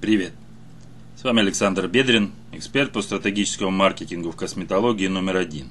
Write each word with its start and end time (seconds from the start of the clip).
Привет! 0.00 0.32
С 1.16 1.24
вами 1.24 1.40
Александр 1.40 1.88
Бедрин, 1.88 2.30
эксперт 2.52 2.92
по 2.92 3.02
стратегическому 3.02 3.72
маркетингу 3.72 4.30
в 4.30 4.36
косметологии 4.36 5.08
номер 5.08 5.38
один. 5.38 5.66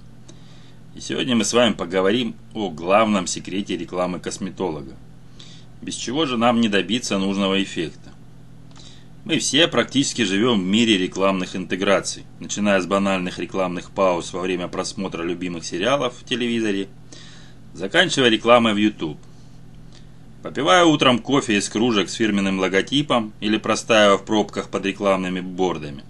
И 0.95 0.99
сегодня 0.99 1.33
мы 1.33 1.45
с 1.45 1.53
вами 1.53 1.71
поговорим 1.71 2.35
о 2.53 2.69
главном 2.69 3.25
секрете 3.25 3.77
рекламы 3.77 4.19
косметолога. 4.19 4.95
Без 5.81 5.95
чего 5.95 6.25
же 6.25 6.35
нам 6.35 6.59
не 6.59 6.67
добиться 6.67 7.17
нужного 7.17 7.63
эффекта? 7.63 8.11
Мы 9.23 9.39
все 9.39 9.69
практически 9.69 10.23
живем 10.23 10.61
в 10.61 10.65
мире 10.65 10.97
рекламных 10.97 11.55
интеграций, 11.55 12.25
начиная 12.41 12.81
с 12.81 12.85
банальных 12.85 13.39
рекламных 13.39 13.91
пауз 13.91 14.33
во 14.33 14.41
время 14.41 14.67
просмотра 14.67 15.23
любимых 15.23 15.63
сериалов 15.63 16.17
в 16.17 16.25
телевизоре, 16.25 16.89
заканчивая 17.73 18.27
рекламой 18.27 18.73
в 18.73 18.77
YouTube– 18.77 19.19
Попивая 20.47 20.85
утром 20.85 21.19
кофе 21.19 21.57
из 21.57 21.67
кружек 21.67 22.07
с 22.07 22.13
фирменным 22.13 22.57
логотипом 22.61 23.33
или 23.41 23.57
простаивая 23.57 24.15
в 24.15 24.23
пробках 24.23 24.69
под 24.69 24.85
рекламными 24.85 25.41
бордами. 25.41 26.05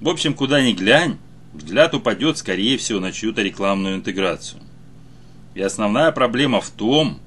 В 0.00 0.08
общем, 0.08 0.34
куда 0.34 0.62
ни 0.62 0.74
глянь, 0.74 1.16
взгляд 1.52 1.92
упадет, 1.92 2.38
скорее 2.38 2.78
всего, 2.78 3.00
на 3.00 3.10
чью-то 3.10 3.42
рекламную 3.42 3.96
интеграцию. 3.96 4.62
И 5.56 5.60
основная 5.60 6.12
проблема 6.12 6.60
в 6.60 6.70
том, 6.70 7.18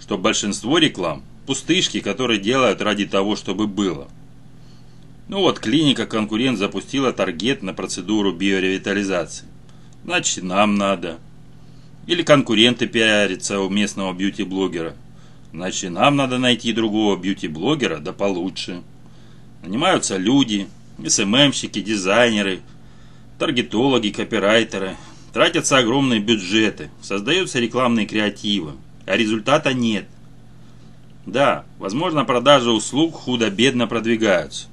что 0.00 0.16
большинство 0.16 0.78
реклам– 0.78 1.24
пустышки, 1.46 1.98
которые 1.98 2.38
делают 2.38 2.80
ради 2.80 3.06
того, 3.06 3.34
чтобы 3.34 3.66
было. 3.66 4.06
Ну 5.26 5.40
вот, 5.40 5.58
клиника-конкурент 5.58 6.56
запустила 6.56 7.12
таргет 7.12 7.64
на 7.64 7.74
процедуру 7.74 8.30
биоревитализации. 8.30 9.48
Значит, 10.04 10.44
нам 10.44 10.76
надо. 10.76 11.18
Или 12.06 12.22
конкуренты 12.22 12.86
пиарятся 12.86 13.58
у 13.58 13.68
местного 13.68 14.12
бьюти-блогера– 14.12 14.94
Значит, 15.54 15.92
нам 15.92 16.16
надо 16.16 16.38
найти 16.38 16.72
другого 16.72 17.16
бьюти-блогера, 17.16 17.98
да 17.98 18.12
получше. 18.12 18.82
Нанимаются 19.62 20.16
люди, 20.16 20.66
СММщики, 21.06 21.80
дизайнеры, 21.80 22.58
таргетологи, 23.38 24.08
копирайтеры. 24.08 24.96
Тратятся 25.32 25.78
огромные 25.78 26.18
бюджеты, 26.18 26.90
создаются 27.00 27.60
рекламные 27.60 28.04
креативы, 28.04 28.72
а 29.06 29.16
результата 29.16 29.72
нет. 29.72 30.06
Да, 31.24 31.64
возможно, 31.78 32.24
продажи 32.24 32.72
услуг 32.72 33.14
худо-бедно 33.14 33.86
продвигаются. 33.86 34.66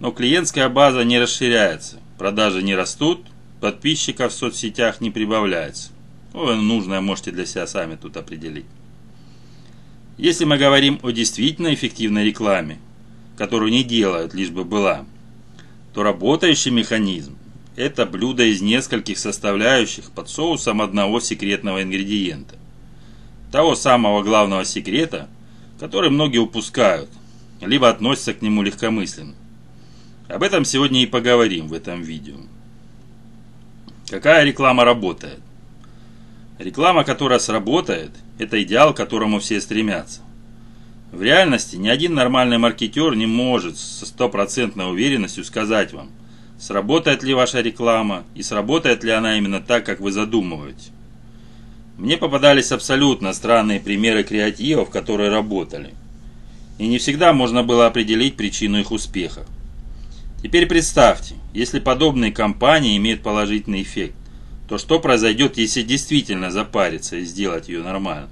Но 0.00 0.10
клиентская 0.10 0.68
база 0.68 1.04
не 1.04 1.20
расширяется, 1.20 1.98
продажи 2.18 2.64
не 2.64 2.74
растут, 2.74 3.20
подписчиков 3.60 4.32
в 4.32 4.36
соцсетях 4.36 5.00
не 5.00 5.12
прибавляется. 5.12 5.92
Вы 6.32 6.56
нужное 6.56 7.00
можете 7.00 7.30
для 7.30 7.46
себя 7.46 7.68
сами 7.68 7.94
тут 7.94 8.16
определить. 8.16 8.66
Если 10.20 10.44
мы 10.44 10.58
говорим 10.58 11.00
о 11.02 11.12
действительно 11.12 11.72
эффективной 11.72 12.26
рекламе, 12.26 12.76
которую 13.38 13.72
не 13.72 13.82
делают, 13.82 14.34
лишь 14.34 14.50
бы 14.50 14.64
была, 14.64 15.06
то 15.94 16.02
работающий 16.02 16.70
механизм– 16.70 17.38
это 17.76 18.04
блюдо 18.04 18.42
из 18.44 18.60
нескольких 18.60 19.16
составляющих 19.16 20.10
под 20.10 20.28
соусом 20.28 20.82
одного 20.82 21.20
секретного 21.20 21.82
ингредиента. 21.82 22.56
Того 23.50 23.74
самого 23.74 24.22
главного 24.22 24.66
секрета, 24.66 25.26
который 25.78 26.10
многие 26.10 26.36
упускают, 26.36 27.08
либо 27.62 27.88
относятся 27.88 28.34
к 28.34 28.42
нему 28.42 28.60
легкомысленно. 28.60 29.34
Об 30.28 30.42
этом 30.42 30.66
сегодня 30.66 31.02
и 31.02 31.06
поговорим 31.06 31.66
в 31.66 31.72
этом 31.72 32.02
видео. 32.02 32.36
Какая 34.10 34.44
реклама 34.44 34.84
работает? 34.84 35.40
Реклама, 36.58 37.04
которая 37.04 37.38
сработает– 37.38 38.10
это 38.40 38.62
идеал, 38.62 38.94
к 38.94 38.96
которому 38.96 39.38
все 39.38 39.60
стремятся. 39.60 40.22
В 41.12 41.22
реальности 41.22 41.76
ни 41.76 41.88
один 41.88 42.14
нормальный 42.14 42.56
маркетер 42.56 43.14
не 43.14 43.26
может 43.26 43.76
со 43.76 44.06
стопроцентной 44.06 44.90
уверенностью 44.90 45.44
сказать 45.44 45.92
вам, 45.92 46.10
сработает 46.58 47.22
ли 47.22 47.34
ваша 47.34 47.60
реклама 47.60 48.24
и 48.34 48.42
сработает 48.42 49.04
ли 49.04 49.10
она 49.10 49.36
именно 49.36 49.60
так, 49.60 49.84
как 49.84 50.00
вы 50.00 50.10
задумываете. 50.10 50.90
Мне 51.98 52.16
попадались 52.16 52.72
абсолютно 52.72 53.34
странные 53.34 53.78
примеры 53.78 54.22
креативов, 54.22 54.88
которые 54.88 55.28
работали. 55.28 55.92
И 56.78 56.86
не 56.86 56.96
всегда 56.96 57.34
можно 57.34 57.62
было 57.62 57.86
определить 57.86 58.36
причину 58.36 58.78
их 58.78 58.90
успеха. 58.90 59.44
Теперь 60.42 60.64
представьте, 60.64 61.34
если 61.52 61.78
подобные 61.78 62.32
кампании 62.32 62.96
имеют 62.96 63.22
положительный 63.22 63.82
эффект 63.82 64.14
то 64.70 64.78
что 64.78 65.00
произойдет, 65.00 65.58
если 65.58 65.82
действительно 65.82 66.52
запариться 66.52 67.16
и 67.16 67.24
сделать 67.24 67.68
ее 67.68 67.82
нормально? 67.82 68.28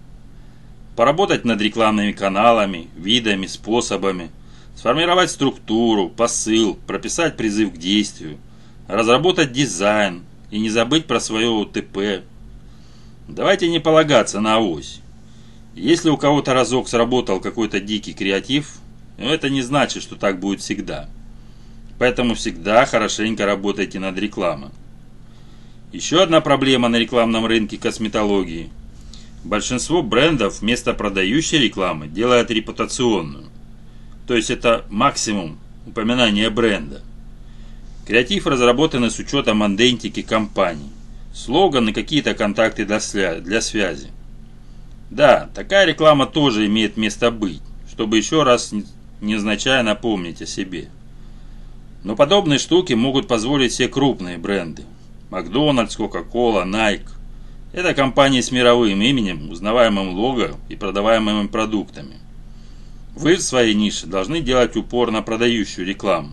Поработать 0.94 1.44
над 1.44 1.60
рекламными 1.60 2.12
каналами, 2.12 2.86
видами, 2.96 3.46
способами, 3.46 4.30
сформировать 4.76 5.32
структуру, 5.32 6.08
посыл, 6.08 6.78
прописать 6.86 7.36
призыв 7.36 7.74
к 7.74 7.76
действию, 7.76 8.38
разработать 8.86 9.50
дизайн 9.50 10.22
и 10.52 10.60
не 10.60 10.70
забыть 10.70 11.06
про 11.06 11.18
свое 11.18 11.48
УТП. 11.48 12.22
Давайте 13.26 13.68
не 13.68 13.80
полагаться 13.80 14.38
на 14.38 14.60
ось. 14.60 15.00
Если 15.74 16.08
у 16.08 16.16
кого-то 16.16 16.54
разок 16.54 16.88
сработал 16.88 17.40
какой-то 17.40 17.80
дикий 17.80 18.12
креатив, 18.12 18.78
это 19.16 19.50
не 19.50 19.62
значит, 19.62 20.04
что 20.04 20.14
так 20.14 20.38
будет 20.38 20.60
всегда. 20.60 21.08
Поэтому 21.98 22.36
всегда 22.36 22.86
хорошенько 22.86 23.44
работайте 23.44 23.98
над 23.98 24.16
рекламой. 24.16 24.70
Еще 25.90 26.22
одна 26.22 26.42
проблема 26.42 26.88
на 26.88 26.96
рекламном 26.96 27.46
рынке 27.46 27.78
косметологии. 27.78 28.68
Большинство 29.42 30.02
брендов 30.02 30.60
вместо 30.60 30.92
продающей 30.92 31.58
рекламы 31.58 32.08
делают 32.08 32.50
репутационную. 32.50 33.46
То 34.26 34.34
есть 34.36 34.50
это 34.50 34.84
максимум 34.90 35.58
упоминания 35.86 36.50
бренда. 36.50 37.00
Креатив 38.06 38.46
разработан 38.46 39.10
с 39.10 39.18
учетом 39.18 39.62
андентики 39.62 40.20
компании. 40.20 40.90
Слоганы, 41.32 41.94
какие-то 41.94 42.34
контакты 42.34 42.84
для, 42.84 43.00
свя 43.00 43.36
для 43.36 43.62
связи. 43.62 44.08
Да, 45.08 45.48
такая 45.54 45.86
реклама 45.86 46.26
тоже 46.26 46.66
имеет 46.66 46.98
место 46.98 47.30
быть, 47.30 47.62
чтобы 47.90 48.18
еще 48.18 48.42
раз 48.42 48.74
незначай 49.22 49.82
напомнить 49.82 50.42
о 50.42 50.46
себе. 50.46 50.90
Но 52.04 52.14
подобные 52.14 52.58
штуки 52.58 52.92
могут 52.92 53.26
позволить 53.26 53.72
все 53.72 53.88
крупные 53.88 54.36
бренды. 54.36 54.84
Макдональдс, 55.30 55.96
Кока-Кола, 55.96 56.64
Nike. 56.64 57.08
Это 57.72 57.92
компании 57.94 58.40
с 58.40 58.50
мировым 58.50 59.02
именем, 59.02 59.50
узнаваемым 59.50 60.10
лого 60.10 60.56
и 60.68 60.76
продаваемыми 60.76 61.48
продуктами. 61.48 62.16
Вы 63.14 63.36
в 63.36 63.42
своей 63.42 63.74
нише 63.74 64.06
должны 64.06 64.40
делать 64.40 64.76
упор 64.76 65.10
на 65.10 65.22
продающую 65.22 65.86
рекламу. 65.86 66.32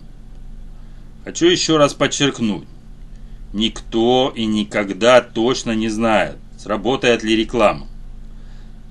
Хочу 1.26 1.48
еще 1.48 1.78
раз 1.78 1.94
подчеркнуть. 1.94 2.68
Никто 3.54 4.32
и 4.36 4.46
никогда 4.46 5.22
точно 5.22 5.72
не 5.72 5.90
знает, 5.90 6.38
сработает 6.58 7.24
ли 7.24 7.36
реклама. 7.36 7.88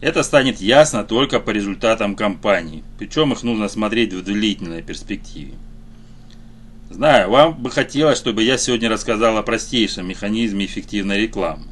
Это 0.00 0.22
станет 0.22 0.60
ясно 0.60 1.04
только 1.04 1.40
по 1.40 1.50
результатам 1.50 2.14
кампании, 2.14 2.84
причем 2.98 3.32
их 3.32 3.42
нужно 3.42 3.68
смотреть 3.68 4.12
в 4.12 4.22
длительной 4.22 4.82
перспективе. 4.82 5.54
Знаю, 6.94 7.28
вам 7.28 7.60
бы 7.60 7.72
хотелось, 7.72 8.18
чтобы 8.18 8.44
я 8.44 8.56
сегодня 8.56 8.88
рассказал 8.88 9.36
о 9.36 9.42
простейшем 9.42 10.06
механизме 10.06 10.64
эффективной 10.64 11.22
рекламы. 11.22 11.64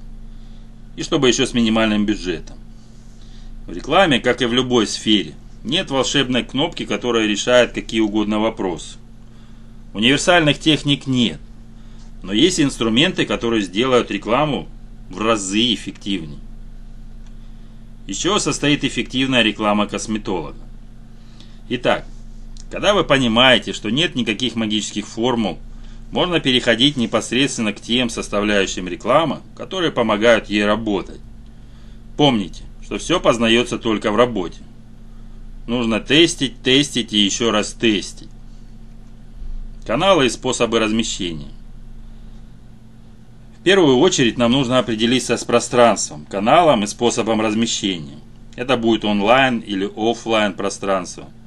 И 0.96 1.04
чтобы 1.04 1.28
еще 1.28 1.46
с 1.46 1.54
минимальным 1.54 2.04
бюджетом. 2.04 2.56
В 3.68 3.72
рекламе, 3.72 4.18
как 4.18 4.42
и 4.42 4.46
в 4.46 4.52
любой 4.52 4.88
сфере, 4.88 5.34
нет 5.62 5.92
волшебной 5.92 6.42
кнопки, 6.42 6.84
которая 6.84 7.28
решает 7.28 7.70
какие 7.70 8.00
угодно 8.00 8.40
вопросы. 8.40 8.98
Универсальных 9.94 10.58
техник 10.58 11.06
нет. 11.06 11.38
Но 12.24 12.32
есть 12.32 12.58
инструменты, 12.58 13.24
которые 13.24 13.62
сделают 13.62 14.10
рекламу 14.10 14.66
в 15.08 15.20
разы 15.20 15.72
эффективнее. 15.72 16.40
Из 18.08 18.16
чего 18.16 18.40
состоит 18.40 18.82
эффективная 18.82 19.42
реклама 19.42 19.86
косметолога? 19.86 20.58
Итак, 21.68 22.06
когда 22.72 22.94
вы 22.94 23.04
понимаете, 23.04 23.74
что 23.74 23.90
нет 23.90 24.14
никаких 24.14 24.54
магических 24.54 25.06
формул, 25.06 25.58
можно 26.10 26.40
переходить 26.40 26.96
непосредственно 26.96 27.74
к 27.74 27.82
тем 27.82 28.08
составляющим 28.08 28.88
рекламы, 28.88 29.40
которые 29.54 29.92
помогают 29.92 30.48
ей 30.48 30.64
работать. 30.64 31.20
Помните, 32.16 32.62
что 32.82 32.96
все 32.96 33.20
познается 33.20 33.78
только 33.78 34.10
в 34.10 34.16
работе. 34.16 34.60
Нужно 35.66 36.00
тестить, 36.00 36.62
тестить 36.62 37.12
и 37.12 37.18
еще 37.18 37.50
раз 37.50 37.74
тестить. 37.74 38.30
Каналы 39.86 40.24
и 40.24 40.30
способы 40.30 40.78
размещения. 40.78 41.52
В 43.60 43.62
первую 43.64 43.98
очередь 43.98 44.38
нам 44.38 44.52
нужно 44.52 44.78
определиться 44.78 45.36
с 45.36 45.44
пространством, 45.44 46.24
каналом 46.24 46.84
и 46.84 46.86
способом 46.86 47.42
размещения. 47.42 48.18
Это 48.56 48.78
будет 48.78 49.04
онлайн 49.04 49.58
или 49.58 49.84
офлайн 49.94 50.54
пространство– 50.54 51.28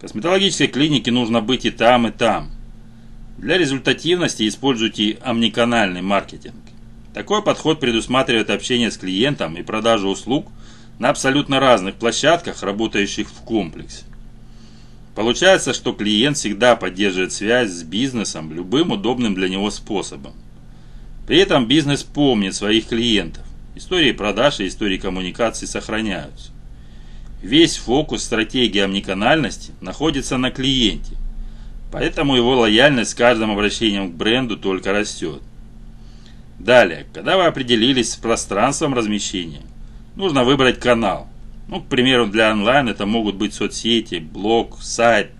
Косметологической 0.00 0.68
клинике 0.68 1.10
нужно 1.10 1.40
быть 1.40 1.64
и 1.64 1.70
там, 1.70 2.06
и 2.06 2.10
там. 2.10 2.50
Для 3.36 3.58
результативности 3.58 4.46
используйте 4.46 5.18
омниканальный 5.22 6.02
маркетинг. 6.02 6.54
Такой 7.14 7.42
подход 7.42 7.80
предусматривает 7.80 8.50
общение 8.50 8.90
с 8.90 8.96
клиентом 8.96 9.56
и 9.56 9.62
продажу 9.62 10.08
услуг 10.08 10.52
на 10.98 11.10
абсолютно 11.10 11.58
разных 11.58 11.96
площадках, 11.96 12.62
работающих 12.62 13.28
в 13.28 13.42
комплексе. 13.42 14.04
Получается, 15.16 15.74
что 15.74 15.92
клиент 15.92 16.36
всегда 16.36 16.76
поддерживает 16.76 17.32
связь 17.32 17.70
с 17.70 17.82
бизнесом 17.82 18.52
любым 18.52 18.92
удобным 18.92 19.34
для 19.34 19.48
него 19.48 19.70
способом. 19.70 20.34
При 21.26 21.38
этом 21.38 21.66
бизнес 21.66 22.04
помнит 22.04 22.54
своих 22.54 22.86
клиентов. 22.86 23.44
Истории 23.74 24.12
продаж 24.12 24.60
и 24.60 24.68
истории 24.68 24.96
коммуникации 24.96 25.66
сохраняются. 25.66 26.52
Весь 27.42 27.76
фокус 27.76 28.24
стратегии 28.24 28.80
омниканальности 28.80 29.72
находится 29.80 30.38
на 30.38 30.50
клиенте, 30.50 31.16
поэтому 31.92 32.34
его 32.34 32.58
лояльность 32.58 33.12
с 33.12 33.14
каждым 33.14 33.52
обращением 33.52 34.10
к 34.10 34.16
бренду 34.16 34.56
только 34.56 34.92
растет. 34.92 35.40
Далее, 36.58 37.06
когда 37.14 37.36
вы 37.36 37.44
определились 37.44 38.12
с 38.12 38.16
пространством 38.16 38.92
размещения, 38.92 39.62
нужно 40.16 40.42
выбрать 40.42 40.80
канал. 40.80 41.28
Ну, 41.68 41.80
к 41.80 41.86
примеру, 41.86 42.26
для 42.26 42.50
онлайн 42.50 42.88
это 42.88 43.06
могут 43.06 43.36
быть 43.36 43.54
соцсети, 43.54 44.16
блог, 44.16 44.82
сайт, 44.82 45.30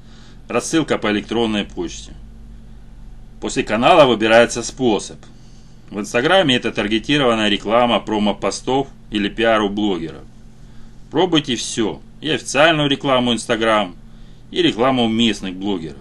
рассылка 0.47 0.99
по 0.99 1.11
электронной 1.11 1.65
почте. 1.65 2.12
После 3.41 3.65
канала 3.65 4.06
выбирается 4.06 4.62
способ. 4.62 5.19
В 5.91 5.99
Инстаграме 5.99 6.55
это 6.55 6.71
таргетированная 6.71 7.49
реклама 7.49 7.99
промо-постов 7.99 8.87
или 9.11 9.29
пиар 9.29 9.62
у 9.62 9.69
блогеров. 9.69 10.23
Пробуйте 11.10 11.56
все. 11.56 12.00
И 12.20 12.28
официальную 12.28 12.88
рекламу 12.88 13.32
Инстаграм, 13.32 13.96
и 14.50 14.62
рекламу 14.62 15.08
местных 15.08 15.55
блогеров. 15.55 15.96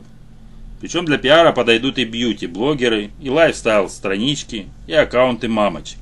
Причем 0.80 1.06
для 1.06 1.18
пиара 1.18 1.52
подойдут 1.52 1.98
и 1.98 2.06
бьюти-блогеры, 2.06 3.12
и 3.20 3.30
лайфстайл-странички, 3.30 4.68
и 4.86 4.94
аккаунты 4.94 5.48
мамочек. 5.48 6.00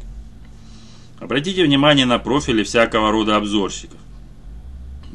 Обратите 1.20 1.64
внимание 1.64 2.06
на 2.06 2.20
профили 2.20 2.64
всякого 2.64 3.12
рода 3.12 3.38
обзорщиков. 3.38 4.00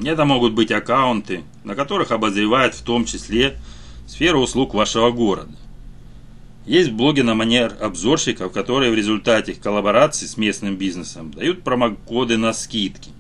Это 0.03 0.25
могут 0.25 0.55
быть 0.55 0.73
аккаунты, 0.73 1.43
на 1.63 1.75
которых 1.75 2.11
обозревают 2.11 2.75
в 2.75 2.83
том 2.83 3.05
числе 3.05 3.57
сферу 4.07 4.41
услуг 4.41 4.73
вашего 4.73 5.11
города. 5.11 5.53
Есть 6.65 6.91
блоги 6.93 7.21
на 7.21 7.35
манер 7.35 7.77
обзорщиков, 7.81 8.53
которые 8.53 8.91
в 8.91 8.95
результате 8.95 9.55
коллаборации 9.55 10.27
с 10.27 10.37
местным 10.37 10.77
бизнесом 10.77 11.33
дают 11.33 11.63
промокоды 11.63 12.39
на 12.39 12.53
скидки. 12.53 13.11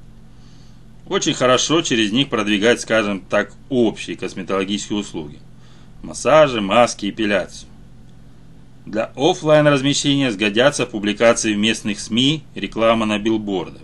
Очень 1.10 1.34
хорошо 1.34 1.82
через 1.82 2.12
них 2.12 2.28
продвигать, 2.28 2.80
скажем 2.80 3.20
так, 3.20 3.52
общие 3.68 4.16
косметологические 4.16 4.96
услуги. 4.96 5.40
Массажи, 6.04 6.60
маски, 6.60 7.10
эпиляцию. 7.10 7.68
Для 8.86 9.10
офлайн 9.16 9.66
размещения 9.66 10.30
сгодятся 10.30 10.86
публикации 10.86 11.52
в 11.52 11.58
местных 11.58 11.98
СМИ, 11.98 12.44
реклама 12.54 13.06
на 13.06 13.18
билбордах. 13.18 13.82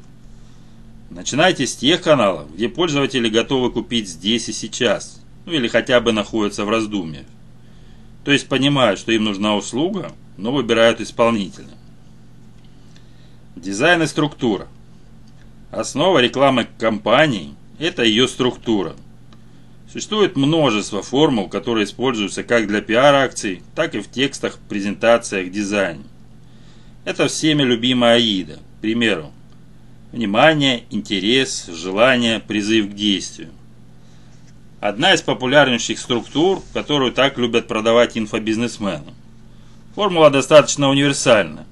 Начинайте 1.10 1.66
с 1.66 1.74
тех 1.74 2.00
каналов, 2.00 2.54
где 2.54 2.68
пользователи 2.68 3.28
готовы 3.28 3.72
купить 3.72 4.08
здесь 4.08 4.48
и 4.48 4.52
сейчас, 4.52 5.20
ну 5.46 5.52
или 5.52 5.66
хотя 5.66 6.00
бы 6.00 6.12
находятся 6.12 6.64
в 6.64 6.70
раздумьях. 6.70 7.26
То 8.24 8.30
есть 8.30 8.46
понимают, 8.46 9.00
что 9.00 9.10
им 9.10 9.24
нужна 9.24 9.56
услуга, 9.56 10.12
но 10.36 10.52
выбирают 10.52 11.00
исполнителя. 11.00 11.74
Дизайн 13.56 14.04
и 14.04 14.06
структура. 14.06 14.68
Основа 15.76 16.20
рекламы 16.20 16.66
компании– 16.78 17.54
это 17.78 18.02
ее 18.02 18.28
структура. 18.28 18.96
Существует 19.92 20.34
множество 20.34 21.02
формул, 21.02 21.50
которые 21.50 21.84
используются 21.84 22.42
как 22.44 22.66
для 22.66 22.80
пиар-акций, 22.80 23.62
так 23.74 23.94
и 23.94 24.00
в 24.00 24.10
текстах, 24.10 24.58
презентациях, 24.70 25.50
дизайне. 25.50 26.04
Это 27.04 27.28
всеми 27.28 27.62
любимая 27.62 28.14
АИДа. 28.14 28.54
К 28.54 28.80
примеру, 28.80 29.32
внимание, 30.12 30.84
интерес, 30.88 31.66
желание, 31.66 32.40
призыв 32.40 32.90
к 32.90 32.94
действию. 32.94 33.50
Одна 34.80 35.12
из 35.12 35.20
популярнейших 35.20 35.98
структур, 35.98 36.62
которую 36.72 37.12
так 37.12 37.36
любят 37.36 37.68
продавать 37.68 38.16
инфобизнесмены. 38.16 39.12
Формула 39.94 40.30
достаточно 40.30 40.88
универсальна. 40.88 41.66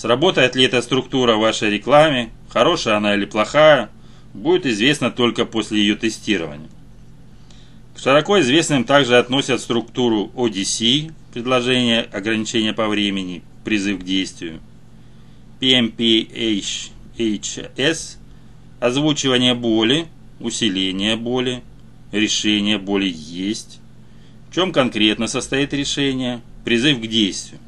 Сработает 0.00 0.54
ли 0.54 0.64
эта 0.64 0.80
структура 0.80 1.34
в 1.34 1.40
вашей 1.40 1.70
рекламе, 1.70 2.30
хорошая 2.50 2.98
она 2.98 3.16
или 3.16 3.24
плохая, 3.24 3.90
будет 4.32 4.64
известно 4.64 5.10
только 5.10 5.44
после 5.44 5.80
ее 5.80 5.96
тестирования. 5.96 6.68
К 7.96 7.98
широко 7.98 8.38
известным 8.38 8.84
также 8.84 9.18
относят 9.18 9.60
структуру 9.60 10.30
ODC, 10.36 11.12
предложение 11.34 12.02
ограничения 12.02 12.72
по 12.72 12.86
времени, 12.86 13.42
призыв 13.64 13.98
к 13.98 14.04
действию, 14.04 14.60
PMPHS, 15.60 16.58
озвучивание 18.78 19.54
боли, 19.54 20.06
усиление 20.38 21.16
боли, 21.16 21.64
решение 22.12 22.78
боли 22.78 23.12
есть, 23.12 23.80
в 24.48 24.54
чем 24.54 24.70
конкретно 24.70 25.26
состоит 25.26 25.74
решение, 25.74 26.40
призыв 26.64 27.00
к 27.00 27.06
действию. 27.08 27.58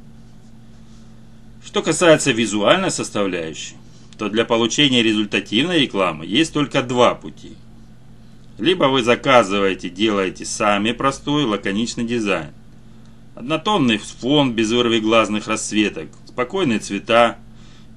Что 1.70 1.82
касается 1.82 2.32
визуальной 2.32 2.90
составляющей, 2.90 3.76
то 4.18 4.28
для 4.28 4.44
получения 4.44 5.04
результативной 5.04 5.78
рекламы 5.82 6.26
есть 6.26 6.52
только 6.52 6.82
два 6.82 7.14
пути. 7.14 7.52
Либо 8.58 8.86
вы 8.86 9.04
заказываете, 9.04 9.88
делаете 9.88 10.44
сами 10.44 10.90
простой, 10.90 11.44
лаконичный 11.44 12.02
дизайн. 12.02 12.50
Однотонный 13.36 13.98
фон 13.98 14.52
без 14.52 14.72
вырвиглазных 14.72 15.46
расцветок, 15.46 16.08
спокойные 16.26 16.80
цвета, 16.80 17.38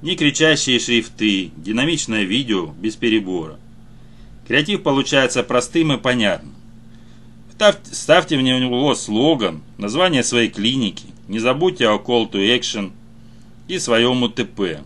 не 0.04 0.16
кричащие 0.16 0.78
шрифты, 0.78 1.50
динамичное 1.58 2.26
видео 2.26 2.68
без 2.80 2.96
перебора. 2.96 3.58
Креатив 4.48 4.84
получается 4.84 5.42
простым 5.42 5.94
и 5.94 5.98
понятным. 5.98 6.54
Ставьте 7.92 8.38
в 8.38 8.42
него 8.44 8.94
слоган, 8.94 9.64
название 9.80 10.24
своей 10.24 10.50
клиники, 10.50 11.08
не 11.28 11.40
забудьте 11.40 11.88
о 11.88 11.98
call 11.98 12.30
to 12.30 12.38
action 12.56 12.92
и 13.68 13.80
своем 13.80 14.24
УТП. 14.24 14.82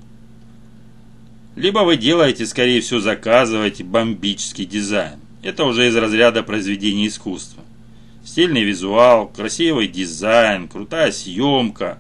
Либо 1.56 1.80
вы 1.80 1.98
делаете, 1.98 2.46
скорее 2.46 2.82
всего, 2.82 3.00
заказываете 3.00 3.84
бомбический 3.84 4.66
дизайн. 4.66 5.20
Это 5.42 5.66
уже 5.66 5.88
из 5.88 5.96
разряда 5.96 6.44
произведений 6.44 7.08
искусства. 7.08 7.64
Стильный 8.24 8.64
визуал, 8.64 9.28
красивый 9.28 9.88
дизайн, 9.88 10.68
крутая 10.68 11.12
съемка, 11.12 11.98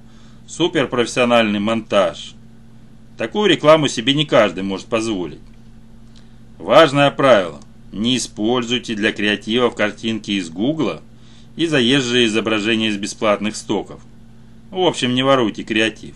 суперпрофессиональный 0.47 1.59
монтаж. 1.59 2.35
Такую 3.17 3.49
рекламу 3.49 3.87
себе 3.87 4.13
не 4.13 4.25
каждый 4.25 4.63
может 4.63 4.87
позволить. 4.87 5.39
Важное 6.59 7.09
правило. 7.09 7.59
Не 7.91 8.17
используйте 8.17 8.93
для 8.93 9.11
креативов 9.11 9.73
картинки 9.73 10.31
из 10.31 10.49
Гугла 10.49 11.01
и 11.55 11.65
заезжие 11.65 12.27
изображения 12.27 12.89
из 12.89 12.97
бесплатных 12.97 13.55
стоков. 13.55 14.01
В 14.69 14.81
общем, 14.81 15.15
не 15.15 15.23
воруйте 15.23 15.63
креатив. 15.63 16.15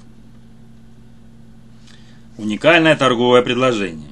Уникальное 2.37 2.95
торговое 2.95 3.41
предложение. 3.41 4.09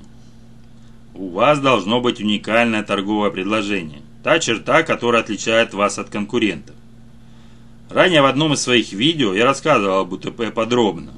У 1.13 1.29
вас 1.29 1.61
должно 1.61 2.01
быть 2.01 2.19
уникальное 2.19 2.83
торговое 2.83 3.29
предложение. 3.29 4.01
Та 4.23 4.39
черта, 4.39 4.83
которая 4.83 5.21
отличает 5.21 5.73
вас 5.73 5.97
от 5.97 6.09
конкурентов. 6.09 6.75
Ранее 7.89 8.21
в 8.21 8.25
одном 8.25 8.53
из 8.53 8.61
своих 8.61 8.91
видео 8.91 9.33
я 9.33 9.45
рассказывал 9.45 9.99
об 9.99 10.11
УТП 10.11 10.53
подробно. 10.53 11.13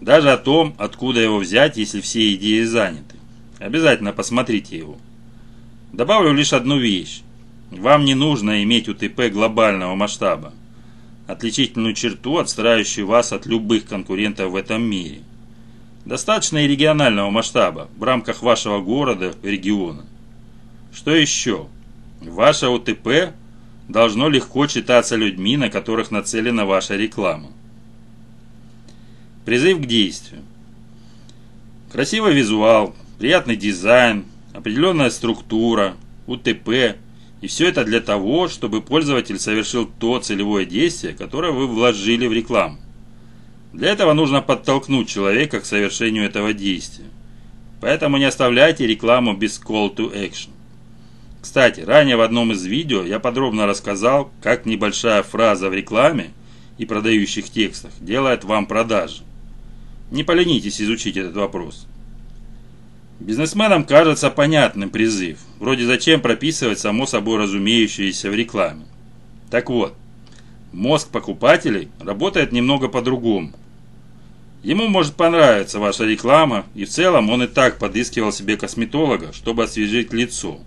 Даже 0.00 0.32
о 0.32 0.38
том, 0.38 0.74
откуда 0.78 1.20
его 1.20 1.36
взять, 1.36 1.76
если 1.76 2.00
все 2.00 2.34
идеи 2.34 2.62
заняты. 2.62 3.16
Обязательно 3.58 4.14
посмотрите 4.14 4.78
его. 4.78 4.96
Добавлю 5.92 6.32
лишь 6.32 6.54
одну 6.54 6.78
вещь. 6.78 7.20
Вам 7.70 8.06
не 8.06 8.14
нужно 8.14 8.62
иметь 8.62 8.88
УТП 8.88 9.30
глобального 9.30 9.94
масштаба. 9.94 10.54
Отличительную 11.26 11.92
черту, 11.92 12.38
отстраивающую 12.38 13.06
вас 13.06 13.34
от 13.34 13.44
любых 13.44 13.84
конкурентов 13.84 14.52
в 14.52 14.56
этом 14.56 14.82
мире– 14.82 15.20
Достаточно 16.06 16.58
и 16.58 16.68
регионального 16.68 17.30
масштаба 17.30 17.88
в 17.98 18.02
рамках 18.04 18.40
вашего 18.40 18.80
города, 18.80 19.34
региона. 19.42 20.04
Что 20.94 21.12
еще? 21.12 21.66
Ваше 22.20 22.68
ОТП 22.68 23.34
должно 23.88 24.28
легко 24.28 24.68
читаться 24.68 25.16
людьми, 25.16 25.56
на 25.56 25.68
которых 25.68 26.12
нацелена 26.12 26.64
ваша 26.64 26.94
реклама. 26.94 27.50
Призыв 29.44 29.80
к 29.80 29.86
действию. 29.86 30.42
Красивый 31.90 32.34
визуал, 32.34 32.94
приятный 33.18 33.56
дизайн, 33.56 34.26
определенная 34.54 35.10
структура, 35.10 35.96
УТП. 36.28 36.98
И 37.40 37.48
все 37.48 37.66
это 37.66 37.84
для 37.84 38.00
того, 38.00 38.46
чтобы 38.46 38.80
пользователь 38.80 39.40
совершил 39.40 39.86
то 39.86 40.20
целевое 40.20 40.66
действие, 40.66 41.14
которое 41.14 41.50
вы 41.50 41.66
вложили 41.66 42.28
в 42.28 42.32
рекламу. 42.32 42.78
Для 43.72 43.90
этого 43.90 44.12
нужно 44.12 44.42
подтолкнуть 44.42 45.08
человека 45.08 45.60
к 45.60 45.66
совершению 45.66 46.24
этого 46.24 46.52
действия. 46.52 47.06
Поэтому 47.80 48.16
не 48.16 48.24
оставляйте 48.24 48.86
рекламу 48.86 49.34
без 49.34 49.60
call 49.60 49.94
to 49.94 50.12
action. 50.12 50.50
Кстати, 51.42 51.80
ранее 51.80 52.16
в 52.16 52.22
одном 52.22 52.52
из 52.52 52.64
видео 52.64 53.04
я 53.04 53.20
подробно 53.20 53.66
рассказал, 53.66 54.30
как 54.42 54.66
небольшая 54.66 55.22
фраза 55.22 55.68
в 55.68 55.74
рекламе 55.74 56.30
и 56.78 56.84
продающих 56.84 57.50
текстах 57.50 57.92
делает 58.00 58.44
вам 58.44 58.66
продажи. 58.66 59.22
Не 60.10 60.24
поленитесь 60.24 60.80
изучить 60.80 61.16
этот 61.16 61.36
вопрос. 61.36 61.86
Бизнесменам 63.20 63.84
кажется 63.84 64.30
понятным 64.30 64.90
призыв, 64.90 65.38
вроде 65.58 65.86
зачем 65.86 66.20
прописывать 66.20 66.78
само 66.78 67.06
собой 67.06 67.38
разумеющееся 67.38 68.30
в 68.30 68.34
рекламе. 68.34 68.84
Так 69.50 69.70
вот, 69.70 69.94
мозг 70.76 71.08
покупателей 71.08 71.88
работает 71.98 72.52
немного 72.52 72.88
по-другому. 72.88 73.52
Ему 74.62 74.88
может 74.88 75.14
понравиться 75.14 75.78
ваша 75.78 76.04
реклама, 76.04 76.66
и 76.74 76.84
в 76.84 76.90
целом 76.90 77.30
он 77.30 77.44
и 77.44 77.46
так 77.46 77.78
подыскивал 77.78 78.30
себе 78.30 78.56
косметолога, 78.56 79.32
чтобы 79.32 79.64
освежить 79.64 80.12
лицо. 80.12 80.58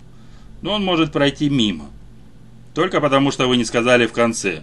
Но 0.62 0.72
он 0.72 0.84
может 0.84 1.12
пройти 1.12 1.48
мимо. 1.48 1.86
Только 2.74 3.00
потому, 3.00 3.30
что 3.30 3.46
вы 3.46 3.56
не 3.56 3.64
сказали 3.64 4.06
в 4.06 4.12
конце. 4.12 4.62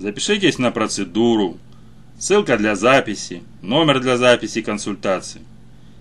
Запишитесь 0.00 0.58
на 0.58 0.72
процедуру, 0.72 1.58
ссылка 2.18 2.56
для 2.56 2.74
записи, 2.74 3.42
номер 3.62 4.00
для 4.00 4.16
записи 4.16 4.60
консультации. 4.60 5.42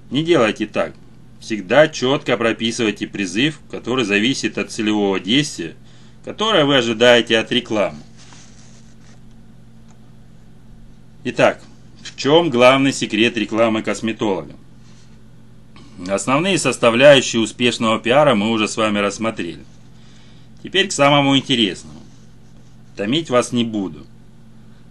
Не 0.09 0.23
делайте 0.23 0.65
так. 0.65 0.93
Всегда 1.39 1.89
четко 1.89 2.37
прописывайте 2.37 3.05
призыв, 3.05 3.59
который 3.69 4.05
зависит 4.05 4.57
от 4.57 4.71
целевого 4.71 5.19
действия, 5.19 5.75
которое 6.25 6.65
вы 6.65 6.77
ожидаете 6.77 7.37
от 7.37 7.51
рекламы. 7.51 7.97
Итак, 11.25 11.61
в 12.01 12.17
чем 12.17 12.49
главный 12.49 12.91
секрет 12.91 13.37
рекламы 13.37 13.81
косметолога? 13.81 14.55
Основные 16.09 16.57
составляющие 16.57 17.41
успешного 17.41 17.97
пиара 17.97 18.35
мы 18.35 18.51
уже 18.51 18.67
с 18.67 18.75
вами 18.75 18.99
рассмотрели. 18.99 19.63
Теперь 20.61 20.89
к 20.89 20.91
самому 20.91 21.37
интересному. 21.37 22.01
Томить 22.97 23.29
вас 23.29 23.53
не 23.53 23.63
буду. 23.63 24.05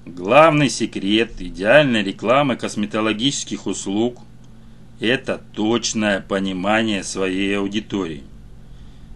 Главный 0.07 0.71
секрет 0.71 1.33
идеальной 1.39 2.03
рекламы 2.03 2.57
косметологических 2.57 3.67
услуг– 3.67 4.19
это 5.01 5.39
точное 5.53 6.21
понимание 6.21 7.05
своей 7.05 7.59
аудитории. 7.59 8.23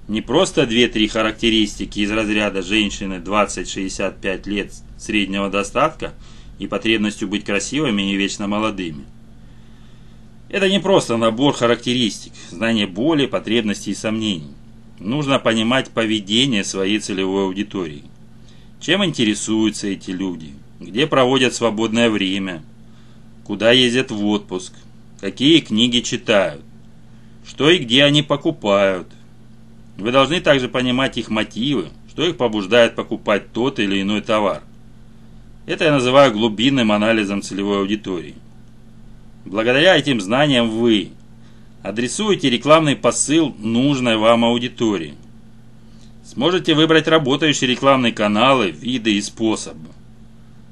Не 0.07 0.21
просто 0.21 0.65
2-3 0.65 1.09
характеристики 1.09 2.01
из 2.01 2.11
разряда 2.11 2.61
женщины 2.61 3.15
20-65 3.15 4.49
лет 4.49 4.73
среднего 4.99 5.49
достатка 5.49 6.13
и 6.59 6.67
потребностью 6.67 7.29
быть 7.29 7.45
красивыми 7.45 8.13
и 8.13 8.17
вечно 8.17 8.47
молодыми. 8.47 9.05
Это 10.49 10.69
не 10.69 10.81
просто 10.81 11.17
набор 11.17 11.55
характеристик, 11.55 12.33
знание 12.51 12.87
боли, 12.87 13.27
потребностей 13.27 13.91
и 13.91 13.95
сомнений. 13.95 14.55
Нужно 14.99 15.39
понимать 15.39 15.91
поведение 15.91 16.65
своей 16.65 17.01
целевой 17.01 17.45
аудитории. 17.45 18.05
Чем 18.81 19.05
интересуются 19.05 19.89
эти 19.89 20.11
люди– 20.11 20.53
где 20.81 21.07
проводят 21.07 21.55
свободное 21.55 22.11
время, 22.11 22.63
куда 23.45 23.73
ездят 23.73 24.11
в 24.11 24.25
отпуск, 24.27 24.75
какие 25.21 25.61
книги 25.61 26.01
читают, 26.01 26.63
что 27.47 27.71
и 27.71 27.79
где 27.79 28.05
они 28.05 28.23
покупают. 28.23 29.09
Вы 29.97 30.13
должны 30.13 30.41
также 30.41 30.69
понимать 30.69 31.17
их 31.17 31.31
мотивы, 31.31 31.89
что 32.11 32.27
их 32.27 32.37
побуждает 32.37 32.95
покупать 32.95 33.53
тот 33.53 33.79
или 33.79 34.03
иной 34.03 34.21
товар. 34.21 34.63
Это 35.67 35.85
я 35.85 35.93
называю 35.93 36.33
глубинным 36.33 36.93
анализом 36.93 37.43
целевой 37.43 37.81
аудитории. 37.81 38.35
Благодаря 39.45 39.97
этим 39.97 40.21
знаниям 40.21 40.71
вы 40.71 41.11
адресуете 41.83 42.49
рекламный 42.51 42.97
посыл 42.97 43.55
нужной 43.59 44.17
вам 44.17 44.45
аудитории. 44.45 45.15
Сможете 46.25 46.75
выбрать 46.75 47.09
работающие 47.09 47.69
рекламные 47.69 48.13
каналы, 48.13 48.71
виды 48.71 49.13
и 49.13 49.21
способы 49.21 49.91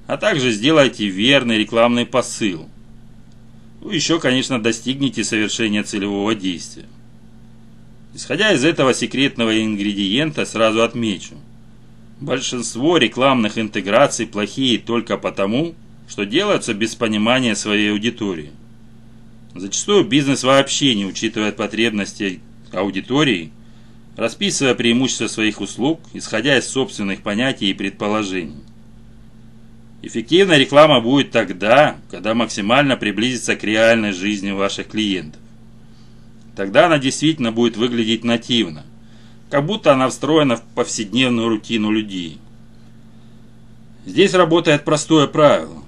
а 0.07 0.17
также 0.17 0.51
сделайте 0.51 1.07
верный 1.07 1.59
рекламный 1.59 2.07
посыл. 2.07 2.69
Вы 3.81 3.95
еще, 3.95 4.19
конечно, 4.19 4.63
достигнете 4.63 5.25
совершения 5.25 5.83
целевого 5.83 6.35
действия. 6.35 6.87
Исходя 8.15 8.53
из 8.53 8.65
этого 8.65 8.95
секретного 8.95 9.63
ингредиента, 9.63 10.45
сразу 10.45 10.83
отмечу. 10.83 11.35
Большинство 12.25 12.97
рекламных 12.97 13.59
интеграций 13.59 14.27
плохие 14.27 14.79
только 14.79 15.19
потому, 15.19 15.75
что 16.09 16.25
делаются 16.25 16.73
без 16.73 16.95
понимания 16.95 17.55
своей 17.55 17.93
аудитории. 17.93 18.51
Зачастую 19.55 20.07
бизнес 20.07 20.43
вообще 20.43 20.95
не 20.95 21.05
учитывает 21.05 21.57
потребности 21.57 22.41
аудитории, 22.73 23.53
расписывая 24.17 24.75
преимущества 24.75 25.27
своих 25.27 25.61
услуг, 25.61 26.01
исходя 26.15 26.57
из 26.57 26.67
собственных 26.67 27.21
понятий 27.21 27.69
и 27.69 27.75
предположений. 27.75 28.63
Эффективная 30.01 30.57
реклама 30.57 31.03
будет 31.03 31.31
тогда, 31.31 31.99
когда 32.11 32.33
максимально 32.33 32.97
приблизится 32.97 33.55
к 33.55 33.65
реальной 33.65 34.13
жизни 34.13 34.51
ваших 34.51 34.89
клиентов. 34.89 35.43
Тогда 36.57 36.87
она 36.87 36.99
действительно 36.99 37.53
будет 37.53 37.77
выглядеть 37.77 38.25
нативно, 38.25 38.87
как 39.55 39.67
будто 39.67 39.93
она 39.93 40.09
встроена 40.09 40.57
в 40.57 40.63
повседневную 40.63 41.49
рутину 41.49 41.93
людей. 41.93 42.41
Здесь 44.05 44.35
работает 44.35 44.85
простое 44.85 45.29
правило. 45.29 45.85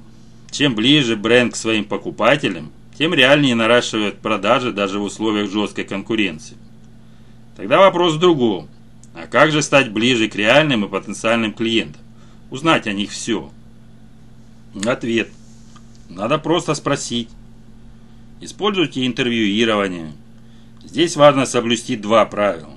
Чем 0.53 0.77
ближе 0.77 1.17
бренд 1.17 1.53
к 1.55 1.57
своим 1.57 1.85
покупателям, 1.85 2.71
тем 2.97 3.13
реальнее 3.13 3.57
наращивает 3.57 4.21
продажи 4.21 4.71
даже 4.71 5.01
в 5.01 5.03
условиях 5.03 5.51
жесткой 5.51 5.83
конкуренции. 5.83 6.57
Тогда 7.57 7.81
вопрос 7.81 8.15
в 8.15 8.21
другом. 8.21 8.69
А 9.15 9.27
как 9.27 9.51
же 9.51 9.63
стать 9.63 9.91
ближе 9.91 10.29
к 10.29 10.37
реальным 10.37 10.85
и 10.85 10.89
потенциальным 10.89 11.53
клиентам? 11.53 12.03
Узнать 12.53 12.87
о 12.87 12.93
них 12.93 13.11
все. 13.11 13.51
Ответ. 14.85 15.31
Надо 16.09 16.39
просто 16.39 16.77
спросить. 16.77 17.31
Используйте 18.41 19.05
интервьюирование. 19.05 20.13
Здесь 20.85 21.17
важно 21.17 21.47
соблюсти 21.47 21.97
два 21.97 22.25
правила. 22.27 22.76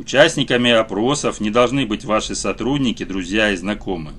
Участниками 0.00 0.70
опросов 0.70 1.40
не 1.40 1.50
должны 1.50 1.84
быть 1.84 2.06
ваши 2.06 2.34
сотрудники, 2.34 3.04
друзья 3.04 3.50
и 3.50 3.56
знакомые. 3.56 4.16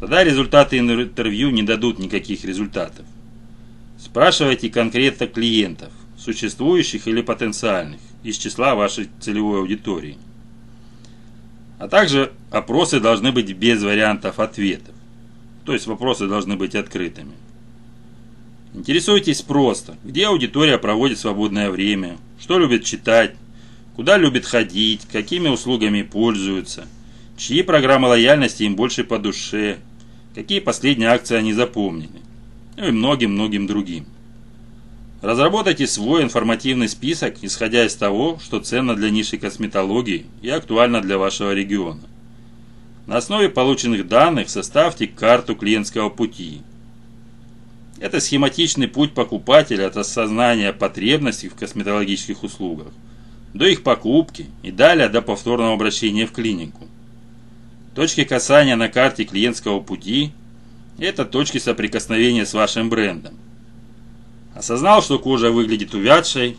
Тогда 0.00 0.24
результаты 0.24 0.78
интервью 0.78 1.50
не 1.50 1.62
дадут 1.62 2.00
никаких 2.00 2.44
результатов. 2.44 3.06
Спрашивайте 4.00 4.68
конкретно 4.68 5.28
клиентов, 5.28 5.92
существующих 6.18 7.06
или 7.06 7.22
потенциальных, 7.22 8.00
из 8.24 8.36
числа 8.36 8.74
вашей 8.74 9.08
целевой 9.20 9.60
аудитории. 9.60 10.18
А 11.78 11.86
также 11.86 12.32
опросы 12.50 12.98
должны 12.98 13.30
быть 13.30 13.52
без 13.52 13.80
вариантов 13.84 14.40
ответов. 14.40 14.96
То 15.64 15.72
есть 15.72 15.86
вопросы 15.86 16.26
должны 16.26 16.56
быть 16.56 16.74
открытыми. 16.74 17.34
Интересуйтесь 18.74 19.42
просто, 19.42 19.96
где 20.02 20.26
аудитория 20.26 20.78
проводит 20.78 21.20
свободное 21.20 21.70
время, 21.70 22.16
что 22.40 22.58
любит 22.58 22.82
читать, 22.82 23.36
куда 24.00 24.16
любит 24.16 24.46
ходить, 24.46 25.06
какими 25.12 25.48
услугами 25.48 26.00
пользуются, 26.00 26.86
чьи 27.36 27.60
программы 27.60 28.08
лояльности 28.08 28.62
им 28.62 28.74
больше 28.74 29.04
по 29.04 29.18
душе, 29.18 29.78
какие 30.34 30.60
последние 30.60 31.10
акции 31.10 31.36
они 31.36 31.52
запомнили, 31.52 32.22
ну 32.78 32.88
и 32.88 32.92
многим-многим 32.92 33.66
другим. 33.66 34.06
Разработайте 35.20 35.86
свой 35.86 36.22
информативный 36.22 36.88
список, 36.88 37.34
исходя 37.42 37.84
из 37.84 37.94
того, 37.94 38.38
что 38.42 38.60
ценно 38.60 38.96
для 38.96 39.10
ниши 39.10 39.36
косметологии 39.36 40.24
и 40.40 40.48
актуально 40.48 41.02
для 41.02 41.18
вашего 41.18 41.52
региона. 41.52 42.08
На 43.06 43.18
основе 43.18 43.50
полученных 43.50 44.08
данных 44.08 44.48
составьте 44.48 45.08
карту 45.08 45.54
клиентского 45.54 46.08
пути. 46.08 46.62
Это 47.98 48.18
схематичный 48.18 48.88
путь 48.88 49.12
покупателя 49.12 49.88
от 49.88 49.98
осознания 49.98 50.72
потребностей 50.72 51.50
в 51.50 51.54
косметологических 51.54 52.42
услугах 52.42 52.94
до 53.54 53.66
их 53.66 53.82
покупки 53.82 54.46
и 54.62 54.70
далее 54.70 55.08
до 55.08 55.22
повторного 55.22 55.74
обращения 55.74 56.26
в 56.26 56.32
клинику. 56.32 56.86
Точки 57.94 58.24
касания 58.24 58.76
на 58.76 58.88
карте 58.88 59.24
клиентского 59.24 59.80
пути– 59.80 60.32
это 60.98 61.24
точки 61.24 61.58
соприкосновения 61.58 62.46
с 62.46 62.54
вашим 62.54 62.88
брендом. 62.88 63.34
Осознал, 64.54 65.02
что 65.02 65.18
кожа 65.18 65.50
выглядит 65.50 65.94
увядшей, 65.94 66.56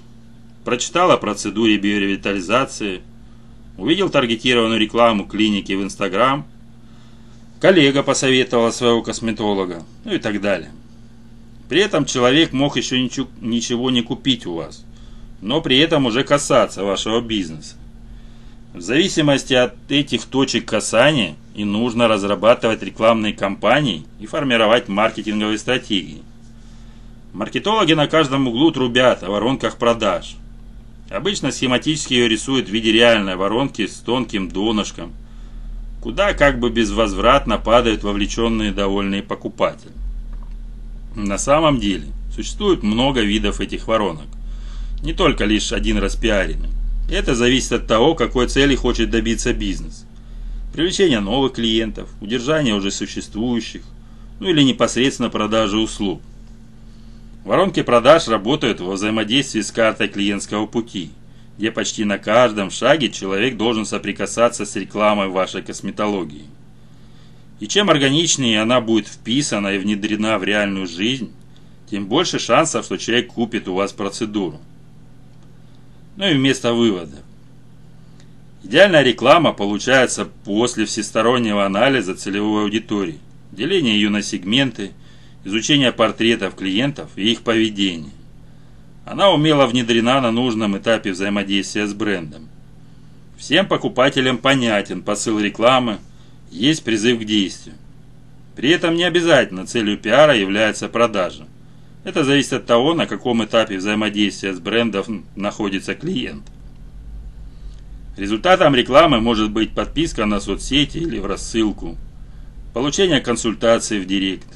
прочитал 0.66 1.12
о 1.12 1.18
процедуре 1.18 1.78
биоревитализации– 1.78 3.02
Увидел 3.82 4.10
таргетированную 4.10 4.80
рекламу 4.80 5.26
клиники 5.26 5.74
в 5.74 5.82
Инстаграм. 5.82 6.46
Коллега 7.60 8.04
посоветовал 8.04 8.72
своего 8.72 9.02
косметолога. 9.02 9.84
Ну 10.06 10.14
и 10.14 10.20
так 10.20 10.42
далее. 10.42 10.72
При 11.70 11.80
этом 11.80 12.06
человек 12.06 12.54
мог 12.54 12.78
еще 12.78 13.02
ничего 13.02 13.90
не 13.90 14.02
купить 14.02 14.46
у 14.46 14.54
вас. 14.54 14.86
Но 15.42 15.62
при 15.62 15.80
этом 15.80 16.06
уже 16.06 16.24
касаться 16.24 16.84
вашего 16.84 17.20
бизнеса. 17.20 17.76
В 18.74 18.80
зависимости 18.80 19.54
от 19.54 19.74
этих 19.90 20.26
точек 20.26 20.66
касания 20.66 21.36
и 21.56 21.66
нужно 21.66 22.08
разрабатывать 22.08 22.84
рекламные 22.84 23.34
кампании 23.34 24.06
и 24.20 24.28
формировать 24.28 24.88
маркетинговые 24.88 25.58
стратегии. 25.58 26.22
Маркетологи 27.34 27.94
на 27.94 28.08
каждом 28.08 28.48
углу 28.48 28.72
трубят 28.72 29.24
о 29.24 29.32
воронках 29.32 29.78
продаж. 29.78 30.36
Обычно 31.10 31.52
схематически 31.52 32.14
ее 32.14 32.30
рисуют 32.30 32.70
в 32.70 32.72
виде 32.72 32.92
реальной 32.92 33.36
воронки 33.36 33.86
с 33.88 33.96
тонким 33.96 34.48
донышком, 34.48 35.12
куда 36.02 36.34
как 36.34 36.60
бы 36.60 36.70
безвозвратно 36.70 37.58
падают 37.58 38.04
вовлеченные 38.04 38.72
довольные 38.72 39.22
покупатели. 39.22 39.92
На 41.16 41.38
самом 41.38 41.80
деле 41.80 42.08
существует 42.34 42.84
много 42.84 43.22
видов 43.22 43.60
этих 43.60 43.88
воронок. 43.88 44.28
Не 45.02 45.14
только 45.14 45.46
лишь 45.46 45.72
один 45.72 45.98
раз 45.98 46.16
пиаренный. 46.16 46.70
Это 47.10 47.36
зависит 47.36 47.72
от 47.74 47.88
того, 47.88 48.16
какой 48.16 48.48
цели 48.48 48.76
хочет 48.76 49.10
добиться 49.10 49.54
бизнес. 49.54 50.06
Привлечение 50.74 51.20
новых 51.20 51.54
клиентов, 51.54 52.10
удержание 52.22 52.74
уже 52.74 52.92
существующих, 52.92 53.82
ну 54.40 54.48
или 54.48 54.62
непосредственно 54.62 55.30
продажи 55.30 55.78
услуг. 55.78 56.22
Воронки 57.44 57.82
продаж 57.82 58.28
работают 58.28 58.80
во 58.80 58.94
взаимодействии 58.94 59.62
с 59.62 59.72
картой 59.72 60.08
клиентского 60.08 60.68
пути, 60.68 61.10
где 61.58 61.72
почти 61.72 62.06
на 62.06 62.18
каждом 62.18 62.72
шаге 62.72 63.10
человек 63.10 63.58
должен 63.58 63.86
соприкасаться 63.86 64.66
с 64.66 64.76
рекламой 64.76 65.28
вашей 65.28 65.62
косметологии. 65.62 66.46
И 67.60 67.68
чем 67.68 67.90
органичнее 67.90 68.62
она 68.62 68.80
будет 68.80 69.08
вписана 69.08 69.70
и 69.70 69.78
внедрена 69.80 70.40
в 70.40 70.44
реальную 70.44 70.88
жизнь, 70.88 71.32
тем 71.90 72.08
больше 72.08 72.40
шансов, 72.40 72.86
что 72.86 72.98
человек 72.98 73.28
купит 73.34 73.68
у 73.68 73.74
вас 73.74 73.92
процедуру. 73.92 74.60
Ну 76.18 76.28
и 76.28 76.34
вместо 76.34 76.74
вывода. 76.74 77.18
Идеальная 78.64 79.02
реклама 79.02 79.54
получается 79.54 80.26
после 80.26 80.86
всестороннего 80.86 81.66
анализа 81.66 82.16
целевой 82.16 82.64
аудитории, 82.64 83.20
деления 83.52 83.94
ее 83.94 84.10
на 84.10 84.22
сегменты, 84.22 84.92
изучения 85.44 85.92
портретов 85.92 86.56
клиентов 86.56 87.10
и 87.16 87.32
их 87.32 87.42
поведения. 87.42 88.12
Она 89.06 89.32
умело 89.32 89.66
внедрена 89.66 90.22
на 90.22 90.32
нужном 90.32 90.78
этапе 90.78 91.12
взаимодействия 91.12 91.88
с 91.88 91.94
брендом. 91.94 92.50
Всем 93.38 93.66
покупателям 93.68 94.38
понятен 94.38 95.02
посыл 95.02 95.40
рекламы, 95.40 95.98
есть 96.52 96.84
призыв 96.84 97.20
к 97.20 97.24
действию. 97.24 97.76
При 98.56 98.70
этом 98.70 98.96
не 98.96 99.04
обязательно 99.04 99.66
целью 99.66 99.98
пиара 99.98 100.36
является 100.36 100.88
продажа. 100.88 101.48
Это 102.04 102.24
зависит 102.24 102.54
от 102.54 102.66
того, 102.66 102.94
на 102.94 103.06
каком 103.06 103.44
этапе 103.44 103.78
взаимодействия 103.78 104.54
с 104.54 104.60
брендом 104.60 105.26
находится 105.36 105.94
клиент. 105.94 106.44
Результатом 108.18 108.76
рекламы 108.76 109.22
может 109.22 109.52
быть 109.52 109.74
подписка 109.76 110.26
на 110.26 110.40
соцсети 110.40 110.98
или 110.98 111.20
в 111.20 111.26
рассылку, 111.26 111.98
получение 112.74 113.22
консультации 113.22 114.00
в 114.00 114.06
директ, 114.06 114.48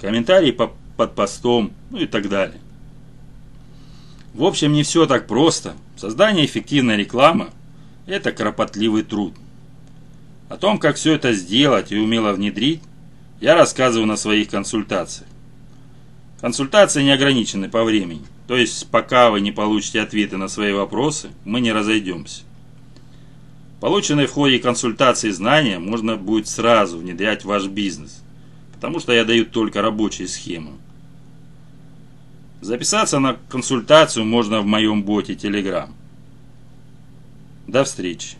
комментарии 0.00 0.50
по, 0.50 0.72
под 0.96 1.14
постом, 1.14 1.72
ну 1.90 1.98
и 1.98 2.06
так 2.06 2.28
далее. 2.28 2.60
В 4.34 4.44
общем, 4.44 4.72
не 4.72 4.82
все 4.82 5.06
так 5.06 5.26
просто. 5.26 5.74
Создание 5.96 6.46
эффективной 6.46 6.96
рекламы– 6.96 7.50
это 8.06 8.32
кропотливый 8.32 9.02
труд. 9.02 9.34
О 10.48 10.56
том, 10.56 10.78
как 10.78 10.96
все 10.96 11.14
это 11.14 11.32
сделать 11.32 11.92
и 11.92 11.98
умело 11.98 12.32
внедрить, 12.32 12.82
я 13.40 13.54
рассказываю 13.54 14.06
на 14.06 14.16
своих 14.16 14.50
консультациях. 14.50 15.28
Консультации 16.40 17.02
не 17.02 17.10
ограничены 17.10 17.68
по 17.68 17.82
времени, 17.82 18.24
то 18.46 18.56
есть 18.56 18.88
пока 18.90 19.30
вы 19.30 19.40
не 19.40 19.50
получите 19.50 20.00
ответы 20.00 20.36
на 20.36 20.46
свои 20.46 20.72
вопросы, 20.72 21.30
мы 21.44 21.60
не 21.60 21.72
разойдемся. 21.72 22.42
Полученные 23.80 24.28
в 24.28 24.32
ходе 24.32 24.60
консультации 24.60 25.30
знания 25.30 25.80
можно 25.80 26.16
будет 26.16 26.46
сразу 26.46 26.98
внедрять 26.98 27.42
в 27.42 27.46
ваш 27.46 27.66
бизнес, 27.66 28.22
потому 28.72 29.00
что 29.00 29.12
я 29.12 29.24
даю 29.24 29.46
только 29.46 29.82
рабочие 29.82 30.28
схемы. 30.28 30.72
Записаться 32.60 33.18
на 33.18 33.36
консультацию 33.48 34.24
можно 34.24 34.60
в 34.60 34.66
моем 34.66 35.02
боте 35.02 35.34
Telegram. 35.34 35.90
До 37.66 37.84
встречи. 37.84 38.36